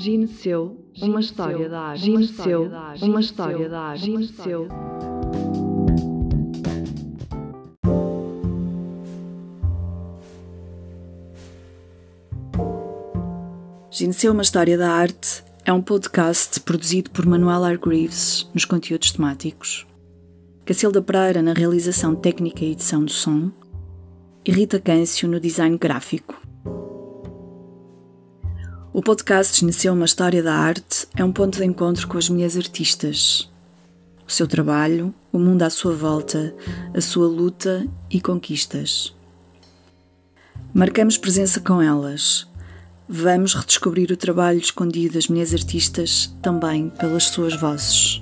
Gineceu, 0.00 0.78
uma 1.02 1.20
história 1.20 1.68
da 1.68 1.78
arte. 1.78 2.04
Gineceu, 2.06 2.70
uma 3.02 3.20
história 3.20 3.68
da 3.68 3.80
arte. 3.82 4.06
Gineceu. 4.06 4.66
Gineceu, 13.90 14.32
uma 14.32 14.40
história 14.40 14.78
da 14.78 14.90
arte 14.90 15.44
é 15.66 15.72
um 15.74 15.82
podcast 15.82 16.58
produzido 16.60 17.10
por 17.10 17.26
Manuel 17.26 17.62
Argreaves 17.62 18.48
nos 18.54 18.64
conteúdos 18.64 19.12
temáticos, 19.12 19.86
Cacilda 20.64 21.02
Pereira 21.02 21.42
na 21.42 21.52
realização 21.52 22.14
técnica 22.14 22.64
e 22.64 22.72
edição 22.72 23.04
do 23.04 23.10
som 23.10 23.50
e 24.46 24.50
Rita 24.50 24.80
Câncio 24.80 25.28
no 25.28 25.38
design 25.38 25.76
gráfico. 25.76 26.40
O 28.92 29.00
podcast 29.00 29.52
Desneceu 29.52 29.92
uma 29.92 30.04
História 30.04 30.42
da 30.42 30.52
Arte 30.52 31.06
é 31.16 31.24
um 31.24 31.30
ponto 31.30 31.58
de 31.58 31.64
encontro 31.64 32.08
com 32.08 32.18
as 32.18 32.28
mulheres 32.28 32.56
artistas. 32.56 33.48
O 34.26 34.32
seu 34.32 34.48
trabalho, 34.48 35.14
o 35.32 35.38
mundo 35.38 35.62
à 35.62 35.70
sua 35.70 35.94
volta, 35.94 36.52
a 36.92 37.00
sua 37.00 37.28
luta 37.28 37.86
e 38.10 38.20
conquistas. 38.20 39.14
Marcamos 40.74 41.16
presença 41.16 41.60
com 41.60 41.80
elas. 41.80 42.48
Vamos 43.08 43.54
redescobrir 43.54 44.10
o 44.10 44.16
trabalho 44.16 44.58
escondido 44.58 45.14
das 45.14 45.28
mulheres 45.28 45.54
artistas 45.54 46.34
também 46.42 46.90
pelas 46.90 47.26
suas 47.26 47.54
vozes. 47.54 48.20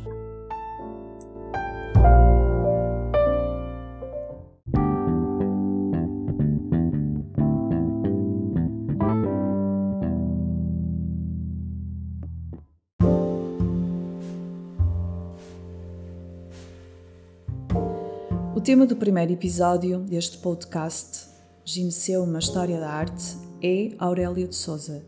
Tema 18.68 18.84
do 18.84 18.96
primeiro 18.96 19.32
episódio 19.32 19.98
deste 20.00 20.36
podcast, 20.36 21.26
Gineceu 21.64 22.22
uma 22.22 22.38
História 22.38 22.78
da 22.78 22.90
Arte, 22.90 23.34
é 23.62 23.92
Aurélia 23.98 24.46
de 24.46 24.54
Souza, 24.54 25.06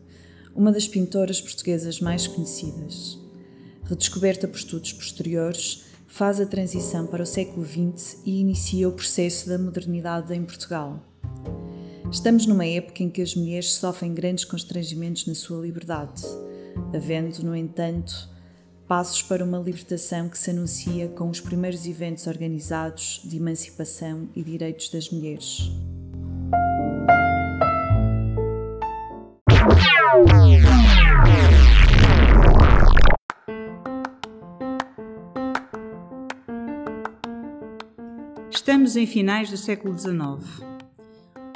uma 0.55 0.71
das 0.71 0.87
pintoras 0.87 1.39
portuguesas 1.39 1.99
mais 1.99 2.25
conhecidas. 2.25 3.19
Redescoberta 3.83 4.47
por 4.47 4.57
estudos 4.57 4.93
posteriores, 4.93 5.83
faz 6.07 6.41
a 6.41 6.45
transição 6.47 7.05
para 7.05 7.21
o 7.21 7.25
século 7.27 7.63
XX 7.63 8.23
e 8.25 8.39
inicia 8.39 8.89
o 8.89 8.93
processo 8.93 9.47
da 9.47 9.59
modernidade 9.59 10.33
em 10.33 10.43
Portugal. 10.43 10.99
Estamos 12.11 12.47
numa 12.47 12.65
época 12.65 13.03
em 13.03 13.11
que 13.11 13.21
as 13.21 13.35
mulheres 13.35 13.73
sofrem 13.73 14.11
grandes 14.11 14.43
constrangimentos 14.43 15.27
na 15.27 15.35
sua 15.35 15.61
liberdade, 15.61 16.23
havendo, 16.95 17.43
no 17.43 17.55
entanto, 17.55 18.27
passos 18.91 19.21
para 19.21 19.41
uma 19.41 19.57
libertação 19.57 20.27
que 20.27 20.37
se 20.37 20.51
anuncia 20.51 21.07
com 21.07 21.29
os 21.29 21.39
primeiros 21.39 21.87
eventos 21.87 22.27
organizados 22.27 23.21
de 23.23 23.37
emancipação 23.37 24.27
e 24.35 24.43
direitos 24.43 24.89
das 24.89 25.09
mulheres. 25.09 25.71
Estamos 38.49 38.97
em 38.97 39.07
finais 39.07 39.49
do 39.49 39.55
século 39.55 39.97
XIX. 39.97 40.19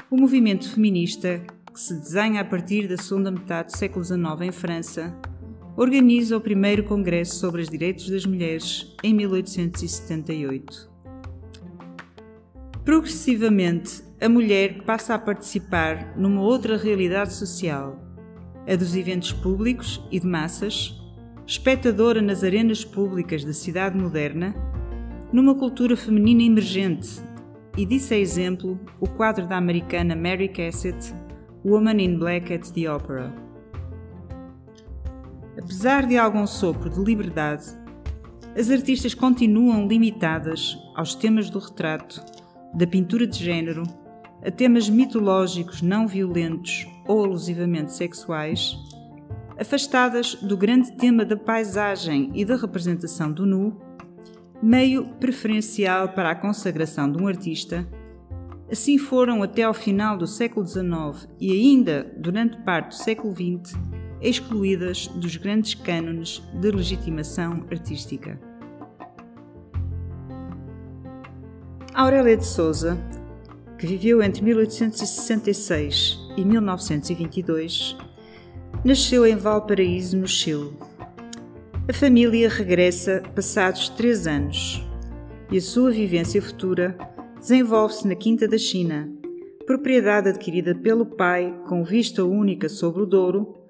O 0.10 0.16
movimento 0.16 0.72
feminista, 0.72 1.42
que 1.74 1.82
se 1.82 1.96
desenha 1.96 2.40
a 2.40 2.46
partir 2.46 2.88
da 2.88 2.96
segunda 2.96 3.30
metade 3.30 3.74
do 3.74 3.78
século 3.78 4.06
XIX 4.06 4.24
em 4.44 4.52
França, 4.54 5.14
organiza 5.78 6.38
o 6.38 6.42
primeiro 6.42 6.86
Congresso 6.86 7.36
sobre 7.36 7.62
os 7.62 7.70
Direitos 7.70 8.10
das 8.10 8.26
Mulheres 8.26 8.96
em 9.04 9.14
1878. 9.14 10.90
Progressivamente, 12.86 14.02
a 14.22 14.30
mulher 14.30 14.84
passa 14.84 15.16
a 15.16 15.20
participar 15.20 16.18
numa 16.18 16.42
outra 16.42 16.78
realidade 16.78 17.34
social, 17.34 18.00
a 18.66 18.76
dos 18.76 18.96
eventos 18.96 19.34
públicos 19.34 20.02
e 20.10 20.20
de 20.20 20.26
massas, 20.26 20.96
espectadora 21.46 22.22
nas 22.22 22.44
arenas 22.44 22.86
públicas 22.86 23.44
da 23.44 23.54
cidade 23.54 23.98
moderna, 23.98 24.56
numa 25.34 25.56
cultura 25.56 25.98
feminina 25.98 26.44
emergente, 26.44 27.22
e 27.78 27.86
disso 27.86 28.14
é 28.14 28.20
exemplo 28.20 28.80
o 29.02 29.10
quadro 29.10 29.46
da 29.46 29.58
americana 29.58 30.16
Mary 30.16 30.48
Cassatt, 30.48 31.14
Woman 31.66 32.02
in 32.02 32.18
Black 32.18 32.54
at 32.54 32.72
the 32.72 32.90
Opera. 32.90 33.45
Apesar 35.58 36.06
de 36.06 36.18
algum 36.18 36.46
sopro 36.46 36.90
de 36.90 37.00
liberdade, 37.02 37.66
as 38.58 38.70
artistas 38.70 39.14
continuam 39.14 39.88
limitadas 39.88 40.78
aos 40.96 41.16
temas 41.16 41.50
do 41.50 41.60
retrato, 41.60 42.22
da 42.74 42.86
pintura 42.86 43.26
de 43.26 43.42
género, 43.42 43.84
a 44.46 44.52
temas 44.52 44.90
mitológicos 44.90 45.82
não 45.82 46.08
violentos 46.08 46.86
ou 47.08 47.24
alusivamente 47.24 47.94
sexuais, 47.94 48.78
afastadas 49.58 50.36
do 50.36 50.58
grande 50.58 50.92
tema 50.94 51.24
da 51.24 51.38
paisagem 51.38 52.32
e 52.34 52.44
da 52.44 52.58
representação 52.58 53.32
do 53.32 53.46
nu, 53.46 53.80
meio 54.62 55.06
preferencial 55.20 56.10
para 56.10 56.32
a 56.32 56.36
consagração 56.36 57.10
de 57.10 57.18
um 57.18 57.28
artista, 57.28 57.88
assim 58.70 58.98
foram 58.98 59.42
até 59.42 59.64
ao 59.64 59.74
final 59.74 60.18
do 60.18 60.28
século 60.28 60.66
XIX 60.66 61.30
e 61.40 61.52
ainda 61.52 62.14
durante 62.18 62.58
parte 62.64 62.90
do 62.90 62.96
século 62.96 63.34
XX 63.34 63.95
excluídas 64.22 65.08
dos 65.08 65.36
grandes 65.38 65.74
cânones 65.74 66.42
de 66.54 66.72
legitimação 66.72 67.66
artística. 67.72 68.40
Aurélia 71.94 72.36
de 72.36 72.46
Souza, 72.46 72.98
que 73.78 73.88
viveu 73.88 74.22
entre 74.22 74.44
1866 74.44 76.20
e 76.36 76.44
1922, 76.44 77.96
nasceu 78.84 79.26
em 79.26 79.36
Valparaíso, 79.36 80.18
no 80.18 80.28
Chile. 80.28 80.74
A 81.88 81.94
família 81.94 82.50
regressa 82.50 83.24
passados 83.34 83.90
três 83.90 84.28
anos 84.28 84.84
e 85.52 85.58
a 85.58 85.62
sua 85.62 85.92
vivência 85.92 86.42
futura 86.42 86.98
desenvolve-se 87.40 88.08
na 88.08 88.16
Quinta 88.16 88.48
da 88.48 88.58
China, 88.58 89.10
propriedade 89.66 90.30
adquirida 90.30 90.74
pelo 90.76 91.06
pai 91.06 91.56
com 91.68 91.84
vista 91.84 92.24
única 92.26 92.68
sobre 92.68 93.04
o 93.04 93.06
Douro 93.06 93.65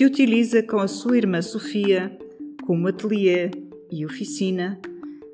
que 0.00 0.06
utiliza 0.06 0.62
com 0.62 0.78
a 0.78 0.88
sua 0.88 1.18
irmã 1.18 1.42
Sofia 1.42 2.18
como 2.64 2.88
ateliê 2.88 3.50
e 3.90 4.06
oficina, 4.06 4.80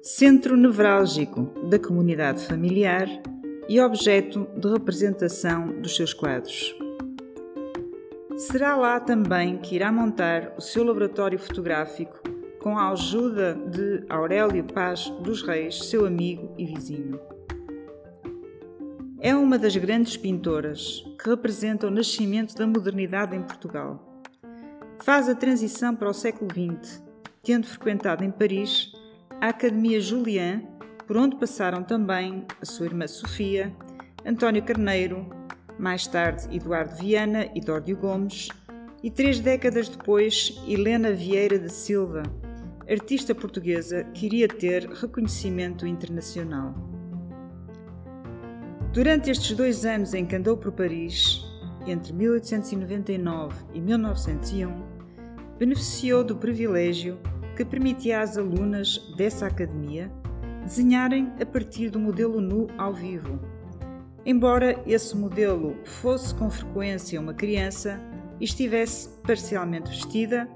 centro 0.03 0.57
nevrálgico 0.57 1.43
da 1.71 1.79
comunidade 1.79 2.45
familiar 2.45 3.09
e 3.69 3.81
objeto 3.81 4.45
de 4.57 4.69
representação 4.69 5.81
dos 5.81 5.95
seus 5.95 6.13
quadros. 6.13 6.75
Será 8.37 8.75
lá 8.75 8.99
também 8.99 9.57
que 9.59 9.77
irá 9.77 9.93
montar 9.93 10.53
o 10.59 10.61
seu 10.61 10.83
laboratório 10.83 11.39
fotográfico 11.39 12.21
com 12.59 12.77
a 12.77 12.91
ajuda 12.91 13.55
de 13.55 14.03
Aurélio 14.09 14.65
Paz 14.65 15.09
dos 15.23 15.43
Reis, 15.43 15.79
seu 15.85 16.05
amigo 16.05 16.53
e 16.59 16.67
vizinho. 16.67 17.21
É 19.21 19.33
uma 19.33 19.61
das 19.61 19.77
grandes 19.77 20.17
pintoras 20.17 21.05
que 21.23 21.31
representa 21.31 21.87
o 21.87 21.91
nascimento 21.91 22.57
da 22.57 22.67
modernidade 22.67 23.37
em 23.37 23.43
Portugal 23.43 24.16
faz 25.03 25.29
a 25.29 25.35
transição 25.35 25.95
para 25.95 26.09
o 26.09 26.15
século 26.15 26.51
XX, 26.51 27.03
tendo 27.43 27.67
frequentado 27.67 28.25
em 28.25 28.31
Paris 28.31 28.93
a 29.41 29.49
Academia 29.49 30.01
Julian, 30.01 30.63
por 31.07 31.17
onde 31.17 31.37
passaram 31.37 31.83
também 31.83 32.45
a 32.61 32.65
sua 32.65 32.87
irmã 32.87 33.07
Sofia, 33.07 33.75
António 34.25 34.63
Carneiro, 34.63 35.29
mais 35.79 36.07
tarde 36.07 36.55
Eduardo 36.55 36.97
Viana 36.97 37.49
e 37.55 37.61
Dórdio 37.61 37.97
Gomes, 37.97 38.49
e 39.03 39.11
três 39.11 39.39
décadas 39.39 39.89
depois 39.89 40.61
Helena 40.67 41.13
Vieira 41.13 41.59
de 41.59 41.71
Silva, 41.71 42.23
artista 42.91 43.35
portuguesa 43.35 44.05
que 44.15 44.27
iria 44.27 44.49
ter 44.49 44.89
reconhecimento 44.89 45.87
internacional. 45.87 46.75
Durante 48.93 49.31
estes 49.31 49.55
dois 49.55 49.85
anos 49.85 50.15
em 50.15 50.25
que 50.25 50.35
andou 50.35 50.57
por 50.57 50.73
Paris, 50.73 51.45
entre 51.87 52.13
1899 52.13 53.55
e 53.75 53.81
1901, 53.81 54.96
beneficiou 55.59 56.23
do 56.23 56.37
privilégio 56.37 57.19
que 57.57 57.65
permitia 57.65 58.21
às 58.21 58.37
alunas 58.37 58.99
dessa 59.17 59.47
academia 59.47 60.11
desenharem 60.63 61.33
a 61.41 61.47
partir 61.47 61.91
do 61.91 61.99
modelo 61.99 62.41
nu 62.41 62.67
ao 62.77 62.93
vivo. 62.93 63.41
Embora 64.25 64.83
esse 64.87 65.17
modelo 65.17 65.77
fosse 65.85 66.35
com 66.35 66.51
frequência 66.51 67.21
uma 67.21 67.33
criança 67.33 68.01
e 68.41 68.45
estivesse 68.45 69.09
parcialmente 69.23 69.89
vestida, 69.89 70.49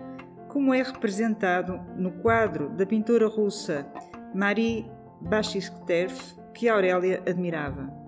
como 0.49 0.75
é 0.75 0.83
representado 0.83 1.81
no 1.97 2.11
quadro 2.11 2.69
da 2.71 2.85
pintora 2.85 3.29
russa 3.29 3.87
Marie 4.35 4.85
Bashkirtsev, 5.21 6.13
que 6.53 6.69
Aurélia 6.69 7.23
admirava. 7.27 8.00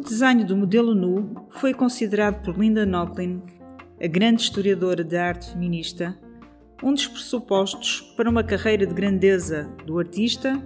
O 0.00 0.02
desenho 0.02 0.46
do 0.46 0.56
modelo 0.56 0.94
nu 0.94 1.46
foi 1.50 1.74
considerado 1.74 2.42
por 2.42 2.56
Linda 2.56 2.86
Nochlin, 2.86 3.42
a 4.02 4.06
grande 4.06 4.40
historiadora 4.40 5.04
de 5.04 5.14
arte 5.14 5.50
feminista, 5.50 6.18
um 6.82 6.94
dos 6.94 7.06
pressupostos 7.06 8.00
para 8.16 8.30
uma 8.30 8.42
carreira 8.42 8.86
de 8.86 8.94
grandeza 8.94 9.70
do 9.84 9.98
artista 9.98 10.58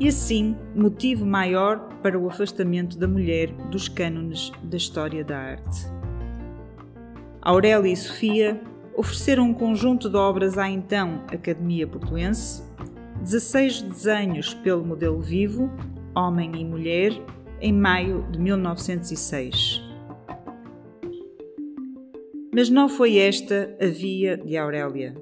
e, 0.00 0.08
assim, 0.08 0.56
motivo 0.74 1.24
maior 1.24 1.88
para 2.02 2.18
o 2.18 2.28
afastamento 2.28 2.98
da 2.98 3.06
mulher 3.06 3.52
dos 3.70 3.86
cânones 3.86 4.50
da 4.64 4.76
história 4.76 5.24
da 5.24 5.38
arte. 5.38 5.86
Aurélia 7.42 7.92
e 7.92 7.96
Sofia 7.96 8.60
ofereceram 8.96 9.44
um 9.44 9.54
conjunto 9.54 10.10
de 10.10 10.16
obras 10.16 10.58
à 10.58 10.68
então 10.68 11.22
Academia 11.28 11.86
Portuense, 11.86 12.64
16 13.22 13.82
desenhos 13.82 14.52
pelo 14.52 14.84
modelo 14.84 15.20
vivo, 15.20 15.70
Homem 16.12 16.50
e 16.56 16.64
Mulher, 16.64 17.12
em 17.64 17.72
maio 17.72 18.26
de 18.30 18.38
1906. 18.38 19.82
Mas 22.54 22.68
não 22.68 22.90
foi 22.90 23.16
esta 23.16 23.74
a 23.80 23.86
via 23.86 24.36
de 24.36 24.54
Aurélia. 24.58 25.14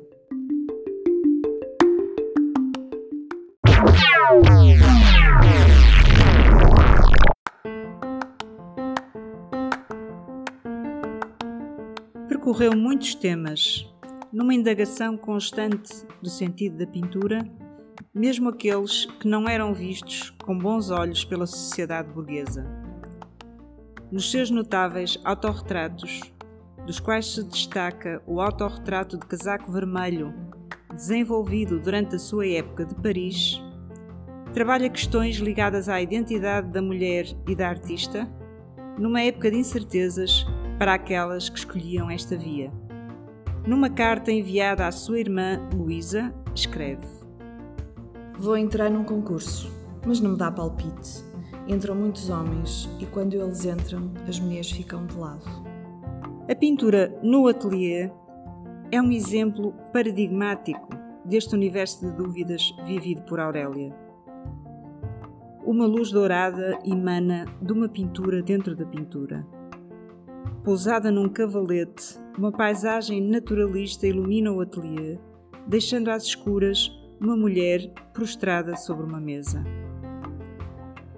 Percorreu 12.27 12.77
muitos 12.77 13.15
temas, 13.15 13.89
numa 14.33 14.53
indagação 14.53 15.17
constante 15.17 15.93
do 16.21 16.29
sentido 16.29 16.79
da 16.79 16.89
pintura, 16.89 17.49
mesmo 18.15 18.51
aqueles 18.51 19.07
que 19.07 19.27
não 19.27 19.49
eram 19.49 19.73
vistos 19.73 20.31
com 20.45 20.59
bons 20.59 20.91
olhos 20.91 21.25
pela 21.25 21.47
sociedade 21.47 22.13
burguesa. 22.13 22.67
Nos 24.11 24.31
seus 24.31 24.51
notáveis 24.51 25.19
autorretratos, 25.25 26.21
dos 26.85 27.01
quais 27.01 27.33
se 27.33 27.43
destaca 27.43 28.23
o 28.27 28.39
autorretrato 28.41 29.17
de 29.17 29.27
casaco 29.27 29.73
vermelho, 29.73 30.35
desenvolvido 30.93 31.81
durante 31.81 32.17
a 32.17 32.19
sua 32.19 32.47
época 32.47 32.85
de 32.85 32.95
Paris, 32.97 33.63
trabalha 34.53 34.91
questões 34.91 35.37
ligadas 35.37 35.89
à 35.89 36.03
identidade 36.03 36.69
da 36.69 36.83
mulher 36.83 37.25
e 37.49 37.55
da 37.55 37.69
artista, 37.69 38.29
numa 38.99 39.23
época 39.23 39.51
de 39.51 39.57
incertezas 39.57 40.45
para 40.79 40.93
aquelas 40.93 41.49
que 41.49 41.59
escolhiam 41.59 42.11
esta 42.11 42.37
via. 42.37 42.71
Numa 43.67 43.89
carta 43.89 44.31
enviada 44.31 44.87
à 44.87 44.93
sua 44.93 45.19
irmã 45.19 45.67
Luísa, 45.73 46.35
escreve: 46.55 47.22
Vou 48.43 48.57
entrar 48.57 48.91
num 48.91 49.05
concurso, 49.05 49.71
mas 50.05 50.19
não 50.19 50.33
me 50.33 50.37
dá 50.37 50.51
palpite. 50.51 51.23
Entram 51.69 51.95
muitos 51.95 52.29
homens 52.29 52.91
e 52.99 53.07
quando 53.07 53.35
eles 53.35 53.65
entram, 53.65 54.11
as 54.29 54.41
mulheres 54.41 54.69
ficam 54.69 55.07
de 55.07 55.17
lado. 55.17 55.45
A 56.51 56.55
pintura 56.57 57.17
no 57.23 57.47
ateliê 57.47 58.11
é 58.91 59.01
um 59.01 59.13
exemplo 59.13 59.73
paradigmático 59.93 60.89
deste 61.25 61.55
universo 61.55 62.05
de 62.05 62.17
dúvidas 62.17 62.75
vivido 62.85 63.23
por 63.27 63.39
Aurélia. 63.39 63.95
Uma 65.65 65.87
luz 65.87 66.11
dourada 66.11 66.81
emana 66.85 67.45
de 67.63 67.73
uma 67.73 67.89
pintura 67.89 68.43
dentro 68.43 68.75
da 68.75 68.85
pintura. 68.85 69.47
Pousada 70.65 71.13
num 71.13 71.29
cavalete, 71.29 72.19
uma 72.37 72.51
paisagem 72.51 73.21
naturalista 73.21 74.05
ilumina 74.05 74.51
o 74.51 74.61
ateliê, 74.61 75.17
deixando 75.69 76.11
às 76.11 76.25
escuras 76.25 76.91
uma 77.23 77.37
mulher 77.37 77.91
prostrada 78.13 78.77
sobre 78.77 79.07
uma 79.07 79.21
mesa. 79.21 79.65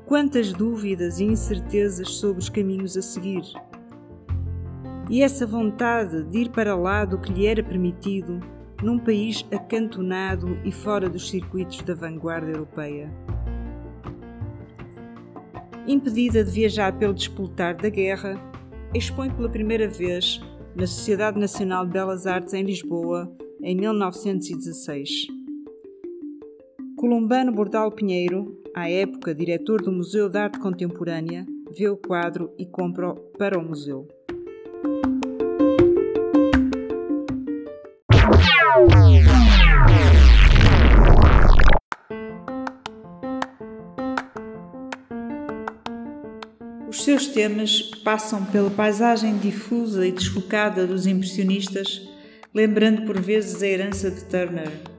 Quantas 0.06 0.52
dúvidas 0.52 1.18
e 1.18 1.24
incertezas 1.24 2.10
sobre 2.10 2.40
os 2.40 2.48
caminhos 2.48 2.96
a 2.96 3.02
seguir! 3.02 3.42
E 5.08 5.22
essa 5.22 5.46
vontade 5.46 6.22
de 6.24 6.38
ir 6.38 6.50
para 6.50 6.76
lá 6.76 7.04
do 7.04 7.18
que 7.18 7.32
lhe 7.32 7.46
era 7.46 7.62
permitido, 7.62 8.40
num 8.82 8.98
país 8.98 9.44
acantonado 9.52 10.58
e 10.64 10.70
fora 10.70 11.08
dos 11.08 11.30
circuitos 11.30 11.82
da 11.82 11.94
vanguarda 11.94 12.50
europeia 12.50 13.10
impedida 15.86 16.42
de 16.42 16.50
viajar 16.50 16.96
pelo 16.98 17.14
despoltar 17.14 17.76
da 17.76 17.88
guerra, 17.88 18.40
expõe 18.94 19.30
pela 19.30 19.48
primeira 19.48 19.88
vez 19.88 20.40
na 20.74 20.86
Sociedade 20.86 21.38
Nacional 21.38 21.84
de 21.84 21.92
Belas 21.92 22.26
Artes 22.26 22.54
em 22.54 22.62
Lisboa 22.62 23.30
em 23.62 23.76
1916. 23.76 25.26
Columbano 27.04 27.52
Bordal 27.52 27.92
Pinheiro, 27.92 28.62
à 28.74 28.88
época 28.88 29.34
diretor 29.34 29.82
do 29.82 29.92
Museu 29.92 30.26
de 30.26 30.38
Arte 30.38 30.58
Contemporânea, 30.58 31.44
vê 31.76 31.86
o 31.86 31.98
quadro 31.98 32.50
e 32.58 32.64
compra-o 32.64 33.14
para 33.36 33.58
o 33.58 33.62
museu. 33.62 34.08
Os 46.88 47.04
seus 47.04 47.26
temas 47.26 47.82
passam 48.02 48.46
pela 48.46 48.70
paisagem 48.70 49.36
difusa 49.36 50.06
e 50.06 50.10
desfocada 50.10 50.86
dos 50.86 51.06
impressionistas, 51.06 52.00
lembrando 52.54 53.04
por 53.04 53.20
vezes 53.20 53.62
a 53.62 53.66
herança 53.66 54.10
de 54.10 54.24
Turner. 54.24 54.93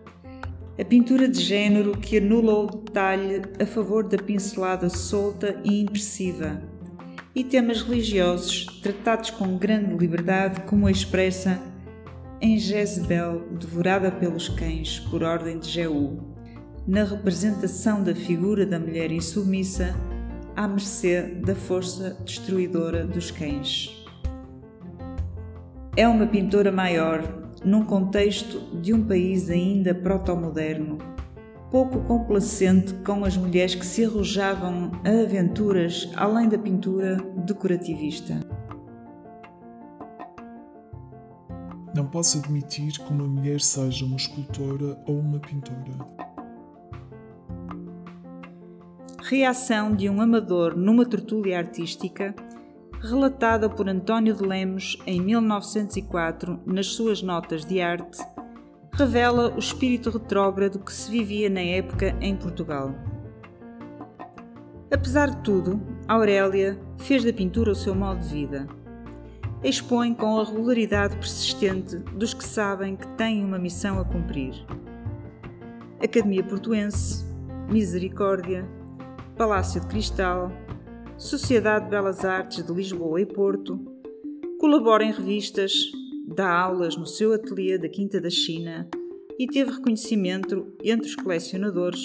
A 0.78 0.84
pintura 0.84 1.30
de 1.30 1.42
género 1.42 1.98
que 1.98 2.18
anula 2.18 2.54
o 2.54 2.66
detalhe 2.66 3.42
a 3.62 3.66
favor 3.66 4.04
da 4.04 4.18
pincelada 4.18 4.90
solta 4.90 5.56
e 5.64 5.82
impressiva. 5.82 6.62
E 7.34 7.46
temas 7.46 7.82
religiosos 7.82 8.66
tratados 8.82 9.30
com 9.30 9.58
grande 9.58 9.96
liberdade, 9.96 10.64
como 10.64 10.90
expressa 10.90 11.62
em 12.42 12.58
Jezebel, 12.58 13.48
devorada 13.52 14.12
pelos 14.12 14.50
cães 14.50 15.00
por 15.00 15.24
ordem 15.24 15.60
de 15.60 15.70
Jeú, 15.70 16.20
na 16.86 17.06
representação 17.06 18.04
da 18.04 18.14
figura 18.14 18.66
da 18.66 18.78
mulher 18.78 19.14
insubmissa 19.14 19.96
à 20.58 20.68
mercê 20.68 21.22
da 21.22 21.56
força 21.56 22.18
destruidora 22.26 23.06
dos 23.06 23.32
cães. 23.32 24.06
É 25.96 26.06
uma 26.06 26.28
pintora 26.28 26.70
maior 26.70 27.45
num 27.66 27.84
contexto 27.84 28.60
de 28.80 28.94
um 28.94 29.04
país 29.04 29.50
ainda 29.50 29.94
protomoderno, 29.94 31.00
pouco 31.72 32.00
complacente 32.02 32.94
com 33.06 33.26
as 33.26 33.36
mulheres 33.36 33.74
que 33.74 33.86
se 33.86 34.06
arrojavam 34.06 34.92
a 35.04 35.24
aventuras 35.24 36.10
além 36.16 36.48
da 36.48 36.58
pintura 36.58 37.18
decorativista. 37.46 38.40
Não 41.96 42.06
posso 42.06 42.38
admitir 42.38 42.92
que 42.92 43.12
uma 43.12 43.26
mulher 43.26 43.60
seja 43.60 44.06
uma 44.06 44.18
escultora 44.18 45.02
ou 45.08 45.18
uma 45.18 45.40
pintora. 45.40 46.06
Reação 49.24 49.96
de 49.96 50.08
um 50.08 50.22
amador 50.22 50.78
numa 50.78 51.06
tertúlia 51.06 51.58
artística, 51.58 52.36
relatada 53.06 53.70
por 53.70 53.88
António 53.88 54.34
de 54.36 54.44
Lemos 54.44 54.98
em 55.06 55.22
1904 55.22 56.60
nas 56.66 56.88
suas 56.88 57.22
notas 57.22 57.64
de 57.64 57.80
arte, 57.80 58.18
revela 58.92 59.54
o 59.54 59.60
espírito 59.60 60.10
retrógrado 60.10 60.80
que 60.80 60.92
se 60.92 61.12
vivia 61.12 61.50
na 61.50 61.62
época 61.62 62.16
em 62.20 62.36
Portugal. 62.36 62.96
Apesar 64.92 65.30
de 65.30 65.38
tudo, 65.38 65.82
Aurélia 66.08 66.80
fez 66.98 67.24
da 67.24 67.32
pintura 67.32 67.72
o 67.72 67.76
seu 67.76 67.94
modo 67.94 68.22
de 68.22 68.30
vida. 68.30 68.68
Expõe 69.64 70.14
com 70.14 70.40
a 70.40 70.44
regularidade 70.44 71.16
persistente 71.18 71.98
dos 71.98 72.34
que 72.34 72.44
sabem 72.44 72.96
que 72.96 73.08
têm 73.10 73.44
uma 73.44 73.60
missão 73.60 74.00
a 74.00 74.06
cumprir. 74.06 74.66
Academia 76.04 76.44
Portuense, 76.44 77.26
Misericórdia, 77.70 78.68
Palácio 79.36 79.82
de 79.82 79.88
Cristal, 79.88 80.52
Sociedade 81.18 81.86
de 81.86 81.92
Belas 81.92 82.26
Artes 82.26 82.62
de 82.66 82.74
Lisboa 82.74 83.22
e 83.22 83.26
Porto, 83.26 83.80
colabora 84.60 85.02
em 85.02 85.14
revistas, 85.14 85.74
dá 86.28 86.52
aulas 86.52 86.98
no 86.98 87.06
seu 87.06 87.32
ateliê 87.32 87.78
da 87.78 87.88
Quinta 87.88 88.20
da 88.20 88.30
China 88.30 88.90
e 89.40 89.48
teve 89.48 89.72
reconhecimento 89.72 90.74
entre 90.84 91.08
os 91.08 91.16
colecionadores, 91.16 92.02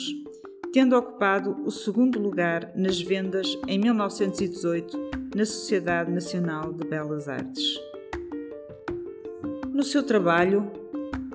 tendo 0.73 0.97
ocupado 0.97 1.57
o 1.65 1.73
segundo 1.73 2.21
lugar 2.21 2.73
nas 2.77 3.03
vendas 3.03 3.59
em 3.67 3.81
1918 3.81 4.97
na 5.35 5.45
Sociedade 5.45 6.13
Nacional 6.13 6.73
de 6.73 6.87
Belas 6.87 7.29
Artes. 7.29 7.81
No 9.75 9.83
seu 9.83 10.05
trabalho, 10.05 10.71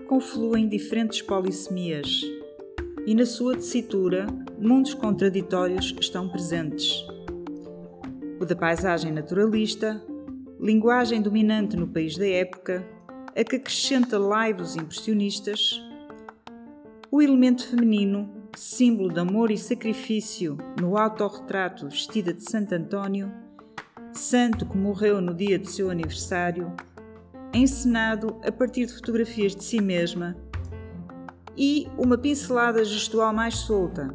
confluem 0.07 0.69
diferentes 0.69 1.21
polissemias 1.21 2.21
e 3.05 3.13
na 3.13 3.25
sua 3.25 3.55
tessitura 3.55 4.27
mundos 4.57 4.93
contraditórios 4.93 5.93
estão 5.99 6.29
presentes. 6.29 7.05
O 8.39 8.45
da 8.45 8.55
paisagem 8.55 9.13
naturalista, 9.13 10.03
linguagem 10.59 11.21
dominante 11.21 11.77
no 11.77 11.87
país 11.87 12.17
da 12.17 12.27
época, 12.27 12.85
a 13.35 13.43
que 13.43 13.55
acrescenta 13.55 14.17
laivos 14.17 14.75
impressionistas, 14.75 15.81
o 17.09 17.21
elemento 17.21 17.65
feminino, 17.65 18.29
símbolo 18.55 19.13
de 19.13 19.19
amor 19.21 19.51
e 19.51 19.57
sacrifício 19.57 20.57
no 20.79 20.97
autorretrato 20.97 21.87
vestida 21.87 22.33
de 22.33 22.49
Santo 22.49 22.75
Antônio, 22.75 23.31
santo 24.11 24.65
que 24.65 24.77
morreu 24.77 25.21
no 25.21 25.33
dia 25.33 25.57
do 25.57 25.67
seu 25.67 25.89
aniversário, 25.89 26.73
encenado 27.53 28.39
a 28.45 28.51
partir 28.51 28.85
de 28.85 28.93
fotografias 28.93 29.55
de 29.55 29.63
si 29.63 29.81
mesma, 29.81 30.35
e 31.55 31.87
uma 31.97 32.17
pincelada 32.17 32.83
gestual 32.83 33.33
mais 33.33 33.55
solta, 33.55 34.13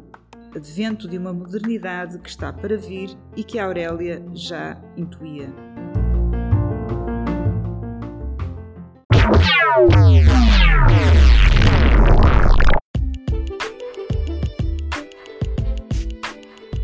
advento 0.55 1.07
de 1.07 1.17
uma 1.17 1.33
modernidade 1.33 2.19
que 2.19 2.29
está 2.29 2.51
para 2.51 2.77
vir 2.77 3.17
e 3.35 3.43
que 3.43 3.59
Aurélia 3.59 4.23
já 4.33 4.79
intuía. 4.97 5.53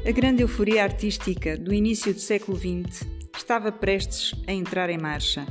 A 0.07 0.11
grande 0.11 0.41
euforia 0.41 0.83
artística 0.83 1.57
do 1.57 1.73
início 1.73 2.13
do 2.13 2.19
século 2.21 2.57
XX 2.57 3.05
estava 3.37 3.71
prestes 3.73 4.33
a 4.47 4.53
entrar 4.53 4.89
em 4.89 4.97
marcha. 4.97 5.45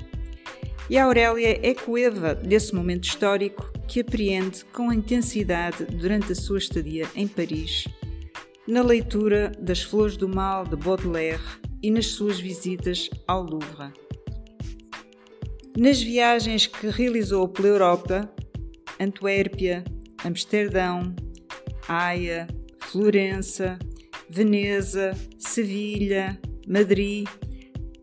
E 0.89 0.97
a 0.97 1.05
Aurélia 1.05 1.61
é 1.63 1.75
coeva 1.75 2.35
desse 2.35 2.75
momento 2.75 3.05
histórico 3.05 3.71
que 3.87 4.01
apreende 4.01 4.65
com 4.67 4.93
intensidade 4.93 5.85
durante 5.85 6.33
a 6.33 6.35
sua 6.35 6.59
estadia 6.59 7.07
em 7.15 7.29
Paris, 7.29 7.87
na 8.67 8.83
leitura 8.83 9.53
das 9.61 9.83
Flores 9.83 10.17
do 10.17 10.29
Mal 10.29 10.65
de 10.65 10.77
Baudelaire 10.77 11.43
e 11.83 11.91
nas 11.91 12.07
suas 12.07 12.41
visitas 12.41 13.09
ao 13.27 13.43
Louvre. 13.43 13.93
Nas 15.79 16.03
viagens 16.03 16.67
que 16.67 16.89
realizou 16.89 17.49
pela 17.49 17.69
Europa, 17.69 18.31
Antuérpia, 18.99 19.85
Amsterdão, 20.25 21.15
Haia, 21.87 22.47
Florença, 22.81 23.79
Veneza, 24.29 25.13
Sevilha, 25.39 26.41
Madrid, 26.67 27.29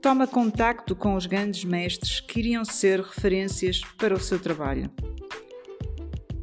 toma 0.01 0.27
contacto 0.27 0.95
com 0.95 1.15
os 1.15 1.25
grandes 1.25 1.65
mestres 1.65 2.19
que 2.21 2.39
iriam 2.39 2.63
ser 2.63 3.01
referências 3.01 3.81
para 3.97 4.13
o 4.13 4.19
seu 4.19 4.39
trabalho. 4.39 4.89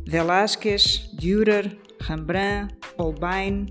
Velázquez, 0.06 1.10
Dürer, 1.14 1.78
Rembrandt, 2.00 2.74
Holbein, 2.98 3.66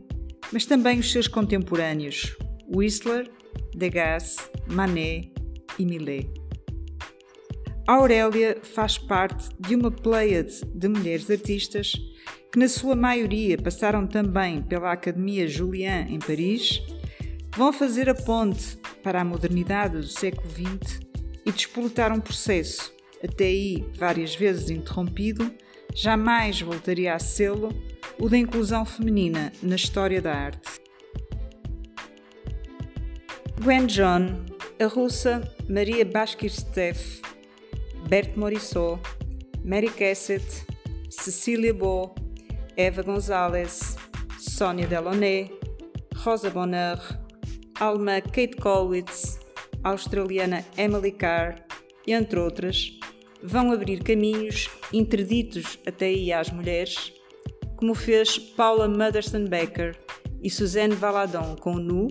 mas 0.51 0.65
também 0.65 0.99
os 0.99 1.11
seus 1.11 1.27
contemporâneos, 1.27 2.35
Whistler, 2.75 3.29
Degas, 3.75 4.37
Manet 4.67 5.31
e 5.77 5.85
Millet. 5.85 6.29
Aurélia 7.87 8.57
faz 8.61 8.97
parte 8.97 9.49
de 9.59 9.75
uma 9.75 9.89
pleiade 9.89 10.61
de 10.75 10.87
mulheres 10.87 11.29
artistas 11.29 11.93
que 12.51 12.59
na 12.59 12.67
sua 12.67 12.95
maioria 12.95 13.57
passaram 13.57 14.07
também 14.07 14.61
pela 14.61 14.91
Academia 14.91 15.47
Julian 15.47 16.05
em 16.09 16.19
Paris, 16.19 16.81
vão 17.55 17.71
fazer 17.71 18.09
a 18.09 18.15
ponte 18.15 18.77
para 19.03 19.21
a 19.21 19.25
modernidade 19.25 19.97
do 19.97 20.07
século 20.07 20.49
XX 20.49 20.99
e 21.45 21.51
despoletar 21.51 22.11
um 22.11 22.19
processo, 22.19 22.93
até 23.23 23.45
aí 23.45 23.85
várias 23.97 24.35
vezes 24.35 24.69
interrompido, 24.69 25.51
jamais 25.95 26.61
voltaria 26.61 27.13
a 27.13 27.19
sê-lo, 27.19 27.69
o 28.19 28.29
da 28.29 28.37
inclusão 28.37 28.85
feminina 28.85 29.51
na 29.61 29.75
história 29.75 30.21
da 30.21 30.33
arte. 30.33 30.79
Gwen 33.61 33.87
John, 33.87 34.45
a 34.79 34.85
russa 34.85 35.41
Maria 35.69 36.05
Bashkirtsev, 36.05 37.21
Bert 38.07 38.35
Morisot, 38.37 38.99
Mary 39.63 39.89
Cassatt, 39.89 40.65
Cecília 41.09 41.73
Beau, 41.73 42.15
Eva 42.77 43.03
Gonzalez, 43.03 43.97
Sónia 44.39 44.87
Delaunay, 44.87 45.51
Rosa 46.15 46.49
Bonheur, 46.49 46.99
Alma 47.79 48.21
Kate 48.21 48.55
Colwitz, 48.57 49.39
australiana 49.83 50.65
Emily 50.77 51.11
Carr, 51.11 51.55
entre 52.07 52.39
outras, 52.39 52.98
vão 53.43 53.71
abrir 53.71 54.03
caminhos 54.03 54.69
interditos 54.93 55.79
até 55.85 56.07
aí 56.07 56.31
às 56.31 56.49
mulheres, 56.49 57.13
como 57.77 57.95
fez 57.95 58.37
Paula 58.37 58.87
Motherson 58.87 59.45
Becker 59.45 59.97
e 60.41 60.49
Suzanne 60.49 60.95
Valadon 60.95 61.55
com 61.55 61.75
Nu, 61.75 62.07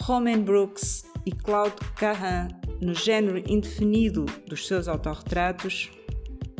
Roman 0.00 0.40
Brooks 0.40 1.04
e 1.26 1.32
Claude 1.32 1.76
Cahan 1.96 2.48
no 2.80 2.94
género 2.94 3.38
indefinido 3.48 4.24
dos 4.46 4.66
seus 4.66 4.88
autorretratos, 4.88 5.90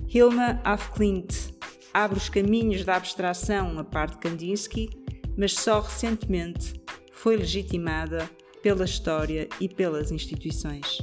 Hilma 0.09 0.61
af 0.65 0.91
Klint 0.93 1.33
abre 1.93 2.19
os 2.19 2.29
caminhos 2.29 2.85
da 2.85 2.97
abstração 2.97 3.79
a 3.79 3.85
parte 3.85 4.19
Kandinsky, 4.19 4.88
mas 5.37 5.53
só 5.53 5.81
recentemente 5.81 6.81
foi 7.12 7.37
legitimada 7.37 8.29
pela 8.62 8.85
história 8.85 9.49
e 9.61 9.69
pelas 9.69 10.11
instituições. 10.11 10.99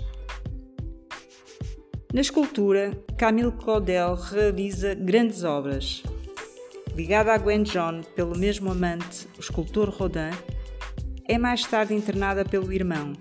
Na 2.15 2.22
escultura, 2.22 2.98
Camille 3.17 3.51
Claudel 3.51 4.15
realiza 4.15 4.95
grandes 4.95 5.43
obras. 5.43 6.01
Ligada 6.95 7.34
a 7.34 7.38
Gwen 7.38 7.63
John 7.63 8.03
pelo 8.15 8.38
mesmo 8.38 8.72
amante, 8.72 9.27
o 9.38 9.41
escultor 9.41 9.89
Rodin, 9.89 10.31
é 11.27 11.38
mais 11.38 11.65
tarde 11.65 11.93
internada 11.93 12.45
pelo 12.45 12.72
irmão 12.72 13.12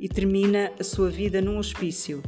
e 0.00 0.08
termina 0.08 0.72
a 0.80 0.82
sua 0.82 1.10
vida 1.10 1.40
num 1.40 1.58
hospício. 1.58 2.24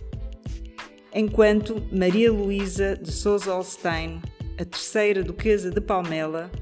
Enquanto 1.13 1.83
Maria 1.91 2.31
Luísa 2.31 2.97
de 2.97 3.11
Souza 3.11 3.53
Holstein 3.53 4.23
a 4.61 4.65
terceira 4.65 5.25
duquesa 5.25 5.73
de 5.73 5.81
Palmela, 5.81 6.53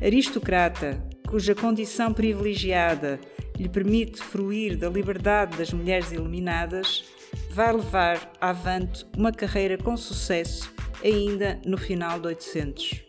aristocrata 0.00 1.06
cuja 1.28 1.54
condição 1.54 2.14
privilegiada 2.14 3.20
lhe 3.58 3.68
permite 3.68 4.22
fruir 4.22 4.74
da 4.74 4.88
liberdade 4.88 5.58
das 5.58 5.70
mulheres 5.70 6.12
iluminadas, 6.12 7.04
vai 7.56 7.72
levar 7.72 8.30
avante 8.38 9.06
uma 9.16 9.32
carreira 9.32 9.78
com 9.78 9.96
sucesso 9.96 10.70
ainda 11.02 11.58
no 11.64 11.78
final 11.78 12.20
de 12.20 12.26
800. 12.26 13.02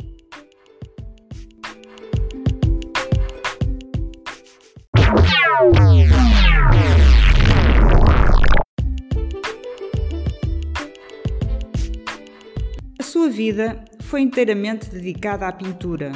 A 12.98 13.04
sua 13.04 13.30
vida 13.30 13.84
foi 14.00 14.22
inteiramente 14.22 14.89
dedicada 14.89 15.46
à 15.46 15.51
pintura, 15.51 16.13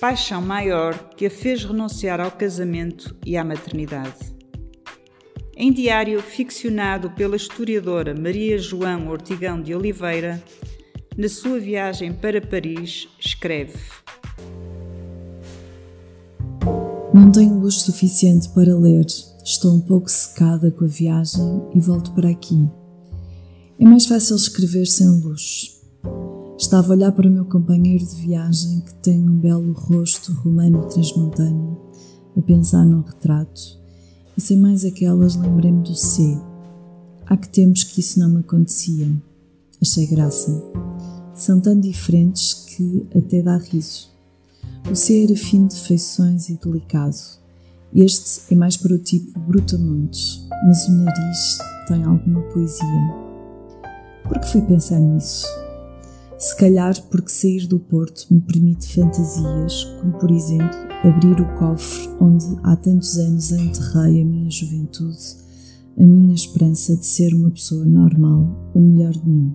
paixão 0.00 0.40
maior 0.40 0.94
que 1.10 1.26
a 1.26 1.30
fez 1.30 1.62
renunciar 1.62 2.22
ao 2.22 2.30
casamento 2.30 3.14
e 3.26 3.36
à 3.36 3.44
maternidade. 3.44 4.31
Em 5.54 5.70
diário 5.70 6.22
ficcionado 6.22 7.10
pela 7.10 7.36
historiadora 7.36 8.14
Maria 8.18 8.56
João 8.58 9.08
Ortigão 9.08 9.60
de 9.60 9.74
Oliveira, 9.74 10.42
na 11.16 11.28
sua 11.28 11.60
viagem 11.60 12.10
para 12.10 12.40
Paris, 12.40 13.06
escreve: 13.20 13.74
Não 17.12 17.30
tenho 17.30 17.58
luz 17.58 17.82
suficiente 17.82 18.48
para 18.48 18.74
ler, 18.74 19.04
estou 19.44 19.74
um 19.74 19.80
pouco 19.80 20.10
secada 20.10 20.70
com 20.70 20.86
a 20.86 20.88
viagem 20.88 21.62
e 21.74 21.80
volto 21.80 22.12
para 22.12 22.30
aqui. 22.30 22.66
É 23.78 23.84
mais 23.84 24.06
fácil 24.06 24.36
escrever 24.36 24.86
sem 24.86 25.06
luz. 25.06 25.82
Estava 26.58 26.88
a 26.88 26.96
olhar 26.96 27.12
para 27.12 27.28
o 27.28 27.30
meu 27.30 27.44
companheiro 27.44 28.06
de 28.06 28.14
viagem, 28.14 28.80
que 28.80 28.94
tem 29.02 29.28
um 29.28 29.38
belo 29.38 29.72
rosto 29.72 30.32
romano 30.32 30.86
transmontano, 30.88 31.78
a 32.34 32.40
pensar 32.40 32.86
num 32.86 33.02
retrato, 33.02 33.81
sem 34.42 34.58
mais 34.58 34.84
aquelas 34.84 35.36
lembrei-me 35.36 35.84
do 35.84 35.94
C. 35.94 36.36
Há 37.26 37.36
que 37.36 37.48
tempos 37.48 37.84
que 37.84 38.00
isso 38.00 38.18
não 38.18 38.28
me 38.28 38.40
acontecia. 38.40 39.08
Achei 39.80 40.04
graça. 40.04 40.60
São 41.32 41.60
tão 41.60 41.78
diferentes 41.78 42.52
que 42.54 43.06
até 43.16 43.40
dá 43.40 43.56
riso. 43.56 44.10
O 44.90 44.96
C 44.96 45.22
era 45.22 45.36
fino 45.36 45.68
de 45.68 45.76
feições 45.76 46.48
e 46.48 46.58
delicado. 46.58 47.16
Este 47.94 48.52
é 48.52 48.56
mais 48.56 48.76
para 48.76 48.94
o 48.94 48.98
tipo 48.98 49.38
brutamontes, 49.38 50.44
mas 50.66 50.88
o 50.88 50.92
nariz 50.92 51.58
tem 51.86 52.02
alguma 52.02 52.42
poesia. 52.52 53.14
Por 54.24 54.40
que 54.40 54.48
fui 54.48 54.62
pensar 54.62 54.98
nisso? 54.98 55.46
Se 56.42 56.56
calhar 56.56 57.00
porque 57.02 57.30
sair 57.30 57.68
do 57.68 57.78
Porto 57.78 58.26
me 58.28 58.40
permite 58.40 58.96
fantasias, 58.96 59.84
como 60.00 60.18
por 60.18 60.28
exemplo 60.28 60.76
abrir 61.04 61.40
o 61.40 61.56
cofre 61.56 62.08
onde 62.20 62.44
há 62.64 62.74
tantos 62.74 63.16
anos 63.16 63.52
enterrei 63.52 64.22
a 64.22 64.24
minha 64.24 64.50
juventude, 64.50 65.36
a 65.96 66.04
minha 66.04 66.34
esperança 66.34 66.96
de 66.96 67.06
ser 67.06 67.32
uma 67.32 67.48
pessoa 67.48 67.84
normal, 67.84 68.72
o 68.74 68.80
melhor 68.80 69.12
de 69.12 69.24
mim. 69.24 69.54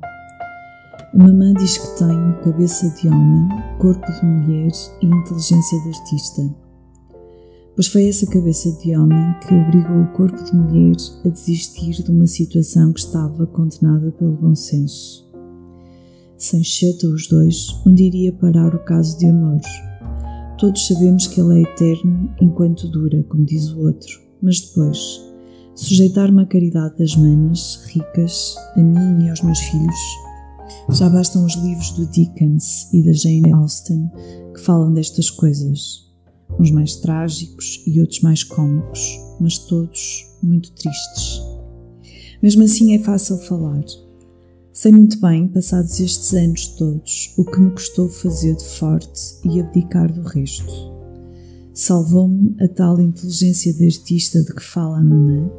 A 1.14 1.18
mamã 1.18 1.54
diz 1.56 1.78
que 1.78 1.98
tenho 2.00 2.42
cabeça 2.42 2.90
de 3.02 3.10
homem, 3.10 3.50
corpo 3.80 4.10
de 4.10 4.26
mulher 4.26 4.72
e 5.02 5.06
inteligência 5.08 5.82
de 5.82 5.90
artista. 5.90 6.56
Pois 7.76 7.88
foi 7.88 8.08
essa 8.08 8.26
cabeça 8.28 8.72
de 8.82 8.96
homem 8.96 9.36
que 9.42 9.54
obrigou 9.54 10.04
o 10.04 10.14
corpo 10.14 10.42
de 10.42 10.56
mulher 10.56 10.96
a 11.26 11.28
desistir 11.28 12.02
de 12.02 12.10
uma 12.10 12.28
situação 12.28 12.94
que 12.94 13.02
estava 13.02 13.46
condenada 13.46 14.10
pelo 14.14 14.38
bom 14.38 14.56
senso 14.56 15.27
sem 16.38 16.62
exceto 16.62 17.08
os 17.08 17.28
dois, 17.28 17.68
onde 17.86 18.04
iria 18.04 18.34
parar 18.34 18.74
o 18.74 18.84
caso 18.84 19.18
de 19.18 19.26
amor. 19.28 19.60
Todos 20.58 20.88
sabemos 20.88 21.28
que 21.28 21.40
ele 21.40 21.60
é 21.60 21.62
eterno 21.64 22.34
enquanto 22.42 22.88
dura, 22.88 23.24
como 23.24 23.46
diz 23.46 23.70
o 23.72 23.80
outro, 23.82 24.20
mas 24.42 24.62
depois, 24.62 25.28
Sujeitar-me 25.78 26.42
à 26.42 26.46
caridade 26.48 26.98
das 26.98 27.16
manas, 27.16 27.84
ricas, 27.86 28.56
a 28.76 28.82
mim 28.82 29.24
e 29.24 29.30
aos 29.30 29.44
meus 29.44 29.60
filhos. 29.60 29.96
Já 30.90 31.08
bastam 31.08 31.46
os 31.46 31.54
livros 31.54 31.92
do 31.92 32.08
Dickens 32.08 32.92
e 32.92 33.04
da 33.04 33.14
Jane 33.14 33.54
Austen 33.54 34.10
que 34.56 34.60
falam 34.60 34.92
destas 34.92 35.30
coisas, 35.30 36.12
uns 36.60 36.72
mais 36.72 36.96
trágicos 36.96 37.84
e 37.86 38.02
outros 38.02 38.22
mais 38.22 38.44
cômicos, 38.44 39.20
mas 39.40 39.60
todos 39.60 40.26
muito 40.42 40.72
tristes. 40.72 41.42
Mesmo 42.42 42.64
assim 42.64 42.96
é 42.96 43.00
fácil 43.04 43.38
falar. 43.38 43.86
Sei 44.80 44.92
muito 44.92 45.20
bem, 45.20 45.48
passados 45.48 46.00
estes 46.00 46.36
anos 46.36 46.68
todos, 46.68 47.34
o 47.36 47.44
que 47.44 47.60
me 47.60 47.72
custou 47.72 48.08
fazer 48.10 48.56
de 48.56 48.64
forte 48.64 49.40
e 49.44 49.60
abdicar 49.60 50.14
do 50.14 50.22
resto. 50.22 50.72
Salvou-me 51.74 52.56
a 52.62 52.68
tal 52.68 53.02
inteligência 53.02 53.74
de 53.74 53.86
artista 53.86 54.40
de 54.44 54.54
que 54.54 54.62
fala 54.62 55.00
a 55.00 55.04
mamã, 55.04 55.50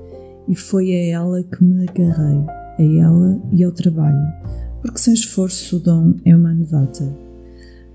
e 0.46 0.54
foi 0.54 0.92
a 0.92 1.06
ela 1.08 1.42
que 1.42 1.64
me 1.64 1.82
agarrei, 1.88 2.38
a 2.78 3.04
ela 3.04 3.42
e 3.50 3.64
ao 3.64 3.72
trabalho, 3.72 4.24
porque 4.82 5.00
sem 5.00 5.14
esforço 5.14 5.78
o 5.78 5.80
dom 5.80 6.14
é 6.24 6.36
uma 6.36 6.50
anedota. 6.50 7.12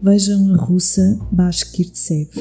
Vejam 0.02 0.54
a 0.54 0.58
russa 0.58 1.18
Bashkirtsev, 1.32 2.32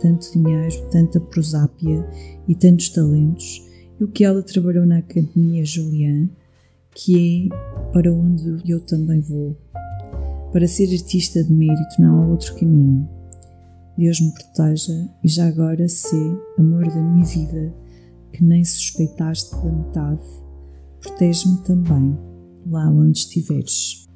tanto 0.00 0.30
dinheiro, 0.32 0.88
tanta 0.92 1.18
prosápia 1.18 2.08
e 2.46 2.54
tantos 2.54 2.88
talentos, 2.90 3.66
e 4.00 4.04
o 4.04 4.06
que 4.06 4.22
ela 4.22 4.44
trabalhou 4.44 4.86
na 4.86 4.98
Academia 4.98 5.64
Julian, 5.64 6.28
que 6.98 7.48
é 7.48 7.92
para 7.92 8.12
onde 8.12 8.60
eu 8.68 8.80
também 8.80 9.20
vou. 9.20 9.56
Para 10.52 10.66
ser 10.66 10.92
artista 10.92 11.44
de 11.44 11.52
mérito 11.52 12.00
não 12.00 12.22
há 12.22 12.26
outro 12.26 12.56
caminho. 12.56 13.08
Deus 13.96 14.20
me 14.20 14.32
proteja 14.32 14.92
e 15.22 15.28
já 15.28 15.46
agora 15.46 15.88
sei, 15.88 16.36
amor 16.58 16.88
da 16.88 17.00
minha 17.00 17.24
vida, 17.24 17.72
que 18.32 18.42
nem 18.42 18.64
suspeitaste 18.64 19.54
da 19.54 19.70
metade, 19.70 20.22
protege-me 21.00 21.58
também, 21.58 22.18
lá 22.66 22.90
onde 22.90 23.18
estiveres. 23.18 24.08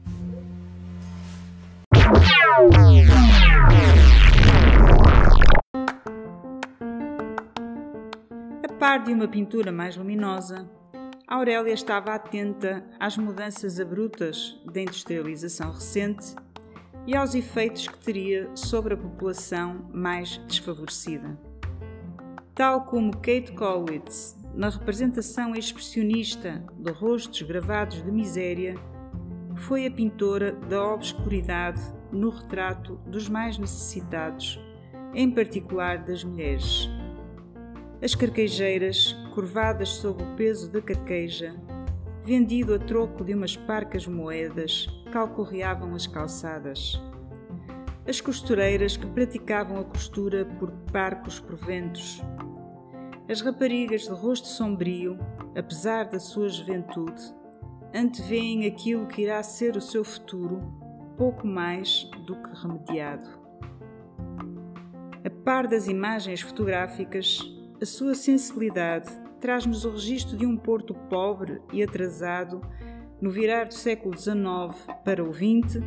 A 8.65 8.73
par 8.79 9.05
de 9.05 9.13
uma 9.13 9.29
pintura 9.29 9.71
mais 9.71 9.97
luminosa, 9.97 10.69
Aurélia 11.33 11.73
estava 11.73 12.13
atenta 12.13 12.85
às 13.01 13.17
mudanças 13.17 13.81
abruptas 13.81 14.61
da 14.71 14.83
industrialização 14.83 15.73
recente 15.73 16.37
e 17.07 17.17
aos 17.17 17.35
efeitos 17.35 17.89
que 17.89 17.99
teria 18.01 18.51
sobre 18.55 18.93
a 18.93 18.99
população 18.99 19.89
mais 19.95 20.37
desfavorecida. 20.47 21.41
Tal 22.55 22.85
como 22.85 23.17
Kate 23.17 23.51
Collins, 23.53 24.37
na 24.55 24.69
representação 24.69 25.55
expressionista 25.55 26.63
de 26.77 26.93
rostos 26.93 27.41
gravados 27.41 28.03
de 28.03 28.13
miséria, 28.13 28.75
foi 29.57 29.87
a 29.87 29.91
pintora 29.91 30.53
da 30.53 30.87
obscuridade 30.93 31.81
no 32.13 32.29
retrato 32.29 32.97
dos 33.07 33.31
mais 33.31 33.57
necessitados, 33.57 34.61
em 35.15 35.31
particular 35.31 35.97
das 36.05 36.23
mulheres. 36.23 36.91
As 38.03 38.17
carquejeiras, 38.17 39.13
curvadas 39.33 39.91
sob 39.91 40.25
o 40.25 40.35
peso 40.35 40.69
da 40.69 40.83
carqueja, 40.83 41.55
vendido 42.25 42.75
a 42.75 42.79
troco 42.81 43.23
de 43.25 43.33
umas 43.33 43.57
parcas 43.57 44.09
moedas, 44.09 44.89
calcorreavam 45.13 45.95
as 45.95 46.05
calçadas. 46.05 47.01
As 48.05 48.21
costureiras 48.21 48.97
que 48.97 49.07
praticavam 49.07 49.79
a 49.79 49.85
costura 49.85 50.45
por 50.59 50.73
parcos 50.93 51.39
proventos. 51.39 52.21
As 53.31 53.41
raparigas 53.41 54.03
de 54.03 54.11
rosto 54.11 54.49
sombrio, 54.49 55.17
apesar 55.57 56.07
da 56.07 56.19
sua 56.19 56.49
juventude, 56.49 57.23
anteveem 57.95 58.67
aquilo 58.67 59.07
que 59.07 59.23
irá 59.23 59.41
ser 59.45 59.77
o 59.77 59.81
seu 59.81 60.03
futuro, 60.03 60.61
pouco 61.17 61.47
mais 61.47 62.11
do 62.27 62.35
que 62.35 62.63
remediado. 62.63 63.41
A 65.25 65.31
par 65.45 65.69
das 65.69 65.87
imagens 65.87 66.41
fotográficas, 66.41 67.39
a 67.83 67.85
sua 67.85 68.15
sensibilidade 68.15 69.11
traz-nos 69.41 69.85
o 69.85 69.91
registro 69.91 70.37
de 70.37 70.47
um 70.47 70.57
Porto 70.57 70.95
pobre 70.95 71.61
e 71.73 71.83
atrasado 71.83 72.63
no 73.21 73.29
virar 73.29 73.65
do 73.65 73.75
século 73.75 74.17
XIX 74.17 74.87
para 75.05 75.25
o 75.25 75.33
XX, 75.33 75.83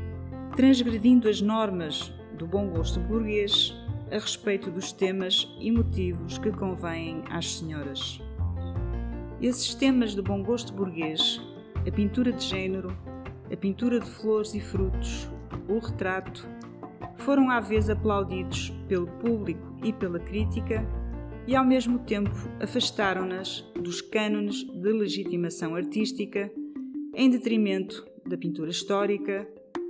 transgredindo 0.57 1.29
as 1.29 1.39
normas 1.39 2.13
do 2.37 2.45
bom 2.45 2.67
gosto 2.67 2.99
burguês 2.99 3.73
a 4.11 4.15
respeito 4.15 4.69
dos 4.69 4.91
temas 4.91 5.47
e 5.57 5.71
motivos 5.71 6.37
que 6.37 6.51
convêm 6.51 7.23
às 7.29 7.59
senhoras. 7.59 8.21
Esses 9.41 9.73
temas 9.73 10.13
do 10.13 10.21
bom 10.21 10.43
gosto 10.43 10.73
burguês, 10.73 11.41
a 11.87 11.91
pintura 11.91 12.33
de 12.33 12.43
gênero, 12.43 12.89
a 13.49 13.55
pintura 13.55 14.01
de 14.01 14.09
flores 14.11 14.53
e 14.53 14.59
frutos, 14.59 15.29
o 15.69 15.79
retrato, 15.79 16.45
foram 17.19 17.49
à 17.49 17.61
vez 17.61 17.89
aplaudidos 17.89 18.71
pelo 18.89 19.07
público 19.07 19.77
e 19.81 19.93
pela 19.93 20.19
crítica 20.19 20.85
e, 21.47 21.55
ao 21.55 21.65
mesmo 21.65 21.99
tempo, 21.99 22.31
afastaram-nas 22.59 23.61
dos 23.79 24.01
cânones 24.01 24.63
de 24.63 24.91
legitimação 24.91 25.75
artística 25.75 26.51
em 27.13 27.29
detrimento 27.29 28.05
da 28.25 28.37
pintura 28.37 28.71
histórica, 28.71 29.47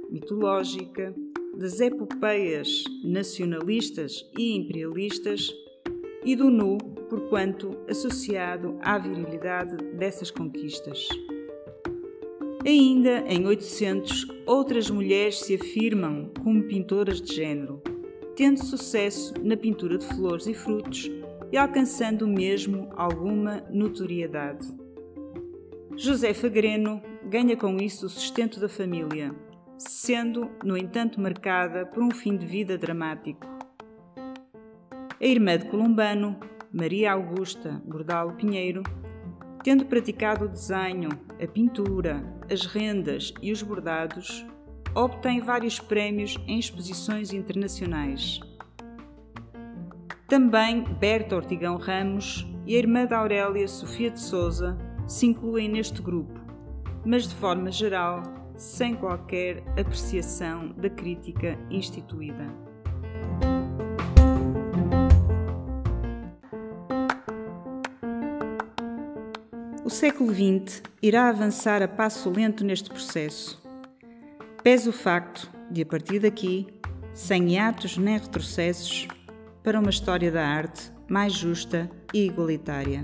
mitológica, 0.10 1.16
das 1.58 1.80
epopeias 1.80 2.84
nacionalistas 3.04 4.30
e 4.38 4.56
imperialistas 4.56 5.50
e 6.26 6.36
do 6.36 6.50
nu, 6.50 6.78
porquanto 7.10 7.78
associado 7.88 8.78
à 8.82 8.98
virilidade 8.98 9.78
dessas 9.96 10.30
conquistas. 10.30 11.08
Ainda 12.66 13.24
em 13.28 13.46
800, 13.46 14.28
outras 14.46 14.90
mulheres 14.90 15.40
se 15.40 15.56
afirmam 15.56 16.32
como 16.44 16.64
pintoras 16.64 17.22
de 17.22 17.36
género, 17.36 17.82
tendo 18.36 18.66
sucesso 18.66 19.34
na 19.42 19.56
pintura 19.56 19.98
de 19.98 20.06
flores 20.08 20.48
e 20.48 20.54
frutos 20.54 21.10
e 21.52 21.58
alcançando 21.58 22.28
mesmo 22.28 22.90
alguma 22.96 23.64
notoriedade. 23.70 24.68
Josefa 25.96 26.50
Greno 26.50 27.02
ganha 27.30 27.56
com 27.56 27.78
isso 27.78 28.06
o 28.06 28.10
sustento 28.10 28.60
da 28.60 28.68
família, 28.68 29.34
sendo, 29.78 30.50
no 30.64 30.78
entanto, 30.78 31.22
marcada 31.22 31.86
por 31.86 32.04
um 32.04 32.12
fim 32.12 32.36
de 32.36 32.46
vida 32.46 32.78
dramático. 32.78 33.46
A 35.20 35.26
irmã 35.26 35.58
de 35.58 35.66
Columbano, 35.66 36.38
Maria 36.72 37.14
Augusta 37.14 37.82
Bordalo 37.86 38.34
Pinheiro, 38.34 38.84
tendo 39.64 39.86
praticado 39.86 40.46
o 40.46 40.50
desenho, 40.50 41.10
a 41.42 41.48
pintura, 41.48 42.22
as 42.52 42.66
rendas 42.66 43.34
e 43.42 43.52
os 43.52 43.64
bordados, 43.64 44.46
obtém 44.94 45.40
vários 45.40 45.80
prémios 45.80 46.38
em 46.48 46.60
exposições 46.60 47.34
internacionais. 47.34 48.40
Também 50.28 50.84
Berta 50.84 51.36
Ortigão 51.36 51.78
Ramos 51.78 52.48
e 52.66 52.76
a 52.76 52.80
irmã 52.80 53.06
da 53.06 53.20
Aurélia, 53.20 53.68
Sofia 53.68 54.10
de 54.10 54.20
Souza, 54.20 54.76
se 55.08 55.28
incluem 55.28 55.70
neste 55.70 56.02
grupo, 56.02 56.34
mas 57.06 57.28
de 57.28 57.36
forma 57.36 57.72
geral, 57.72 58.24
sem 58.58 58.96
qualquer 58.96 59.62
apreciação 59.80 60.70
da 60.70 60.90
crítica 60.90 61.60
instituída. 61.70 62.48
O 69.84 69.90
século 69.92 70.34
XX 70.34 70.82
irá 71.04 71.30
avançar 71.30 71.84
a 71.84 71.88
passo 71.88 72.32
lento 72.32 72.66
neste 72.66 72.90
processo. 72.90 73.64
Pese 74.64 74.90
o 74.90 74.94
facto 74.94 75.52
de, 75.70 75.84
a 75.84 75.86
partir 75.86 76.18
daqui, 76.18 76.66
sem 77.14 77.60
atos 77.60 77.96
nem 77.96 78.18
retrocessos, 78.18 79.08
para 79.66 79.80
uma 79.80 79.90
história 79.90 80.32
da 80.32 80.46
arte 80.46 80.92
mais 81.10 81.34
justa 81.34 81.90
e 82.14 82.28
igualitária. 82.28 83.04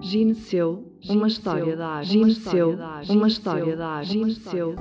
Gineceu, 0.00 0.92
uma 1.08 1.28
história 1.28 1.76
da 1.76 1.88
arte. 1.88 2.10
Gineceu, 2.10 2.76
uma 3.08 3.28
história 3.28 3.76
da 3.76 3.88
arte. 3.88 4.12
Gineceu. 4.14 4.74